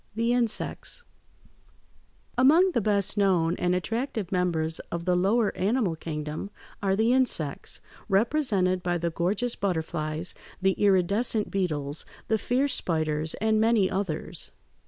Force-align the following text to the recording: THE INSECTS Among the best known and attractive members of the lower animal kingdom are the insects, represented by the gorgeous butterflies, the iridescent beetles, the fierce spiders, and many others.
THE 0.15 0.33
INSECTS 0.33 1.03
Among 2.35 2.71
the 2.71 2.81
best 2.81 3.19
known 3.19 3.55
and 3.57 3.75
attractive 3.75 4.31
members 4.31 4.79
of 4.89 5.05
the 5.05 5.15
lower 5.15 5.55
animal 5.55 5.95
kingdom 5.95 6.49
are 6.81 6.95
the 6.95 7.13
insects, 7.13 7.81
represented 8.09 8.81
by 8.81 8.97
the 8.97 9.11
gorgeous 9.11 9.55
butterflies, 9.55 10.33
the 10.59 10.71
iridescent 10.71 11.51
beetles, 11.51 12.03
the 12.29 12.39
fierce 12.39 12.73
spiders, 12.73 13.35
and 13.35 13.61
many 13.61 13.91
others. 13.91 14.49